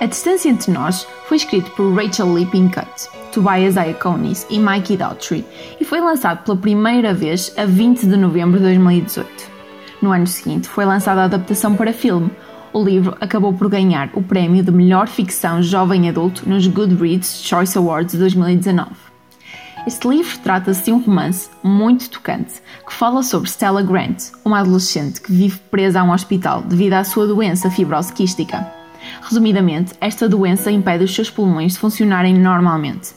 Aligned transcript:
A 0.00 0.06
Distância 0.06 0.48
Entre 0.48 0.72
Nós 0.72 1.06
foi 1.26 1.36
escrito 1.36 1.70
por 1.72 1.94
Rachel 1.94 2.32
Lee 2.32 2.46
Pinkett, 2.46 3.06
Tobias 3.32 3.76
Iaconis 3.76 4.46
e 4.48 4.58
Mikey 4.58 4.96
Daughtry 4.96 5.44
e 5.78 5.84
foi 5.84 6.00
lançado 6.00 6.42
pela 6.42 6.56
primeira 6.56 7.12
vez 7.12 7.52
a 7.54 7.66
20 7.66 8.06
de 8.06 8.16
novembro 8.16 8.56
de 8.56 8.64
2018. 8.64 9.28
No 10.00 10.10
ano 10.10 10.26
seguinte 10.26 10.70
foi 10.70 10.86
lançada 10.86 11.20
a 11.20 11.24
adaptação 11.24 11.76
para 11.76 11.92
filme. 11.92 12.30
O 12.72 12.82
livro 12.82 13.14
acabou 13.20 13.52
por 13.52 13.68
ganhar 13.68 14.08
o 14.14 14.22
prémio 14.22 14.64
de 14.64 14.72
melhor 14.72 15.06
ficção 15.06 15.62
jovem 15.62 16.08
adulto 16.08 16.48
nos 16.48 16.66
Goodreads 16.66 17.42
Choice 17.44 17.76
Awards 17.76 18.12
de 18.12 18.20
2019. 18.20 18.88
Este 19.86 20.08
livro 20.08 20.38
trata-se 20.38 20.84
de 20.84 20.92
um 20.92 21.02
romance 21.02 21.50
muito 21.62 22.08
tocante 22.08 22.62
que 22.86 22.94
fala 22.94 23.22
sobre 23.22 23.50
Stella 23.50 23.82
Grant, 23.82 24.30
uma 24.46 24.60
adolescente 24.60 25.20
que 25.20 25.30
vive 25.30 25.58
presa 25.70 26.00
a 26.00 26.04
um 26.04 26.12
hospital 26.12 26.62
devido 26.62 26.94
à 26.94 27.04
sua 27.04 27.26
doença 27.26 27.70
fibrose 27.70 28.10
quística. 28.14 28.79
Resumidamente, 29.22 29.92
esta 30.00 30.28
doença 30.28 30.70
impede 30.70 31.04
os 31.04 31.14
seus 31.14 31.30
pulmões 31.30 31.72
de 31.72 31.78
funcionarem 31.78 32.34
normalmente. 32.34 33.10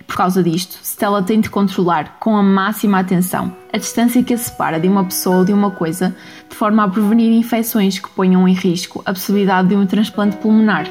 E 0.00 0.04
por 0.04 0.16
causa 0.16 0.42
disto, 0.42 0.78
Stella 0.82 1.22
tem 1.22 1.40
de 1.40 1.48
controlar 1.48 2.18
com 2.18 2.36
a 2.36 2.42
máxima 2.42 2.98
atenção 2.98 3.56
a 3.72 3.78
distância 3.78 4.22
que 4.22 4.34
a 4.34 4.38
separa 4.38 4.78
de 4.78 4.88
uma 4.88 5.04
pessoa 5.04 5.38
ou 5.38 5.44
de 5.44 5.52
uma 5.52 5.70
coisa, 5.70 6.14
de 6.48 6.54
forma 6.54 6.84
a 6.84 6.88
prevenir 6.88 7.32
infecções 7.32 7.98
que 7.98 8.10
ponham 8.10 8.46
em 8.46 8.52
risco 8.52 9.02
a 9.06 9.12
possibilidade 9.12 9.68
de 9.68 9.76
um 9.76 9.86
transplante 9.86 10.36
pulmonar. 10.36 10.86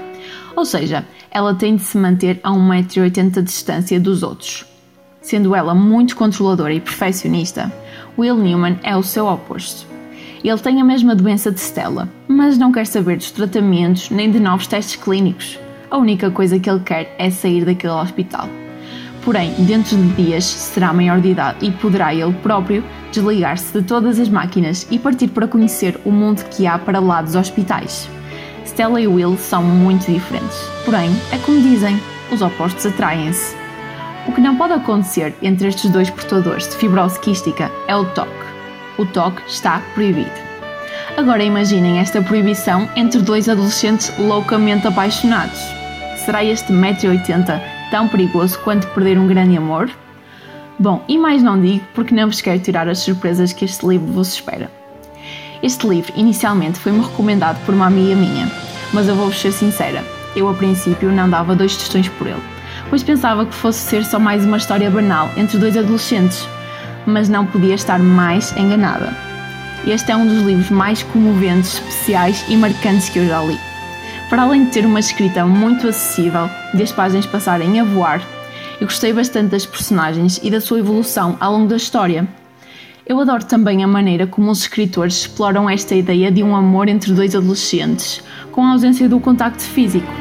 Ou 0.56 0.66
seja, 0.66 1.06
ela 1.30 1.54
tem 1.54 1.76
de 1.76 1.84
se 1.84 1.98
manter 1.98 2.40
a 2.44 2.52
1,80m 2.52 3.32
de 3.32 3.42
distância 3.44 4.00
dos 4.00 4.24
outros. 4.24 4.66
Sendo 5.22 5.56
ela 5.56 5.76
muito 5.76 6.16
controladora 6.16 6.74
e 6.74 6.82
perfeccionista, 6.82 7.72
Will 8.18 8.36
Newman 8.36 8.80
é 8.82 8.98
o 8.98 9.04
seu 9.04 9.28
oposto. 9.28 9.86
Ele 10.44 10.58
tem 10.58 10.82
a 10.82 10.84
mesma 10.84 11.16
doença 11.16 11.52
de 11.52 11.60
Stella, 11.60 12.10
mas 12.28 12.58
não 12.58 12.72
quer 12.72 12.88
saber 12.88 13.18
dos 13.18 13.30
tratamentos 13.30 14.10
nem 14.10 14.32
de 14.32 14.40
novos 14.40 14.66
testes 14.66 14.96
clínicos. 14.96 15.60
A 15.90 15.98
única 15.98 16.32
coisa 16.32 16.58
que 16.58 16.70
ele 16.70 16.80
quer 16.80 17.16
é 17.20 17.30
sair 17.30 17.64
daquele 17.64 17.94
hospital. 17.94 18.50
Porém, 19.24 19.54
dentro 19.60 19.96
de 19.96 20.24
dias 20.24 20.46
será 20.46 20.92
maior 20.92 21.22
de 21.22 21.30
idade 21.30 21.64
e 21.64 21.72
poderá 21.72 22.14
ele 22.16 22.34
próprio 22.42 22.84
desligar-se 23.12 23.72
de 23.72 23.86
todas 23.86 24.20
as 24.20 24.30
máquinas 24.30 24.88
e 24.90 24.98
partir 24.98 25.28
para 25.28 25.48
conhecer 25.48 26.00
o 26.04 26.12
mundo 26.12 26.44
que 26.46 26.66
há 26.66 26.80
para 26.80 27.00
lá 27.00 27.22
dos 27.22 27.36
hospitais. 27.36 28.10
Stella 28.66 29.00
e 29.00 29.08
Will 29.08 29.38
são 29.38 29.62
muito 29.64 30.12
diferentes, 30.12 30.58
porém, 30.86 31.12
é 31.32 31.38
como 31.38 31.62
dizem, 31.62 32.00
os 32.32 32.42
opostos 32.42 32.86
atraem-se. 32.86 33.56
O 34.28 34.32
que 34.32 34.42
não 34.42 34.56
pode 34.56 34.74
acontecer 34.74 35.36
entre 35.42 35.68
estes 35.68 35.92
dois 35.92 36.10
portadores 36.10 36.68
de 36.68 36.76
fibrose 36.78 37.20
quística 37.20 37.72
é 37.88 37.96
o 37.96 38.06
toque. 38.06 38.51
O 39.02 39.06
toque 39.08 39.42
está 39.48 39.82
proibido. 39.96 40.30
Agora 41.18 41.44
imaginem 41.44 41.98
esta 41.98 42.22
proibição 42.22 42.88
entre 42.96 43.20
dois 43.20 43.50
adolescentes 43.50 44.14
loucamente 44.20 44.86
apaixonados. 44.86 45.60
Será 46.24 46.44
este 46.44 46.72
1,80m 46.72 47.60
tão 47.90 48.08
perigoso 48.08 48.60
quanto 48.60 48.86
perder 48.90 49.18
um 49.18 49.26
grande 49.26 49.58
amor? 49.58 49.90
Bom, 50.78 51.04
e 51.08 51.18
mais 51.18 51.42
não 51.42 51.60
digo 51.60 51.84
porque 51.96 52.14
não 52.14 52.28
vos 52.28 52.42
quero 52.42 52.60
tirar 52.60 52.88
as 52.88 53.00
surpresas 53.00 53.52
que 53.52 53.66
este 53.66 53.84
livro 53.88 54.06
vos 54.06 54.36
espera. 54.36 54.70
Este 55.64 55.88
livro 55.88 56.14
inicialmente 56.16 56.78
foi-me 56.78 57.02
recomendado 57.02 57.60
por 57.66 57.74
uma 57.74 57.88
amiga 57.88 58.16
minha, 58.16 58.52
mas 58.94 59.08
eu 59.08 59.16
vou-vos 59.16 59.42
ser 59.42 59.52
sincera, 59.52 60.06
eu 60.36 60.48
a 60.48 60.54
princípio 60.54 61.12
não 61.12 61.28
dava 61.28 61.56
dois 61.56 61.76
tostões 61.76 62.08
por 62.08 62.28
ele, 62.28 62.44
pois 62.88 63.02
pensava 63.02 63.48
que 63.48 63.56
fosse 63.56 63.80
ser 63.80 64.06
só 64.06 64.20
mais 64.20 64.46
uma 64.46 64.58
história 64.58 64.92
banal 64.92 65.28
entre 65.36 65.58
dois 65.58 65.76
adolescentes, 65.76 66.48
mas 67.06 67.30
não 67.30 67.46
podia 67.46 67.76
estar 67.76 68.00
mais 68.00 68.56
enganada. 68.58 69.16
Este 69.86 70.12
é 70.12 70.16
um 70.16 70.28
dos 70.28 70.44
livros 70.44 70.70
mais 70.70 71.02
comoventes, 71.02 71.74
especiais 71.74 72.46
e 72.48 72.56
marcantes 72.56 73.10
que 73.10 73.20
eu 73.20 73.28
já 73.28 73.42
li. 73.42 73.58
Para 74.30 74.44
além 74.44 74.66
de 74.66 74.72
ter 74.72 74.86
uma 74.86 75.00
escrita 75.00 75.46
muito 75.46 75.88
acessível, 75.88 76.50
de 76.74 76.84
as 76.84 76.92
páginas 76.92 77.26
passarem 77.26 77.80
a 77.80 77.84
voar, 77.84 78.22
eu 78.80 78.88
gostei 78.88 79.12
bastante 79.12 79.50
das 79.52 79.66
personagens 79.66 80.40
e 80.42 80.50
da 80.50 80.62
sua 80.62 80.80
evolução 80.80 81.36
ao 81.40 81.52
longo 81.52 81.68
da 81.68 81.78
história. 81.78 82.28
Eu 83.06 83.20
adoro 83.20 83.44
também 83.44 83.84
a 83.84 83.88
maneira 83.88 84.28
como 84.28 84.50
os 84.52 84.62
escritores 84.62 85.22
exploram 85.22 85.70
esta 85.70 85.96
ideia 85.96 86.32
de 86.32 86.44
um 86.44 86.56
amor 86.56 86.88
entre 86.88 87.12
dois 87.12 87.36
adolescentes, 87.36 88.24
com 88.52 88.64
a 88.64 88.72
ausência 88.72 89.10
do 89.10 89.20
contacto 89.20 89.64
físico. 89.64 90.21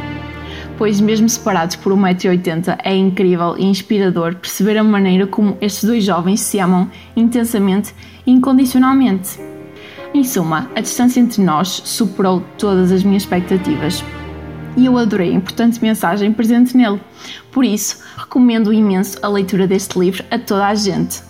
Pois, 0.80 0.98
mesmo 0.98 1.28
separados 1.28 1.76
por 1.76 1.92
1,80m, 1.92 2.78
é 2.82 2.96
incrível 2.96 3.54
e 3.58 3.66
inspirador 3.66 4.34
perceber 4.36 4.78
a 4.78 4.82
maneira 4.82 5.26
como 5.26 5.58
estes 5.60 5.84
dois 5.84 6.02
jovens 6.02 6.41
se 6.41 6.58
amam 6.58 6.91
intensamente 7.14 7.94
e 8.26 8.32
incondicionalmente. 8.32 9.38
Em 10.14 10.24
suma, 10.24 10.70
a 10.74 10.80
distância 10.80 11.20
entre 11.20 11.42
nós 11.42 11.82
superou 11.84 12.42
todas 12.56 12.91
as 12.91 13.02
minhas 13.02 13.24
expectativas. 13.24 14.02
E 14.74 14.86
eu 14.86 14.96
adorei 14.96 15.32
a 15.32 15.34
importante 15.34 15.82
mensagem 15.82 16.32
presente 16.32 16.74
nele. 16.74 16.98
Por 17.52 17.62
isso, 17.62 18.02
recomendo 18.16 18.72
imenso 18.72 19.18
a 19.20 19.28
leitura 19.28 19.66
deste 19.66 19.98
livro 19.98 20.24
a 20.30 20.38
toda 20.38 20.66
a 20.66 20.74
gente. 20.74 21.29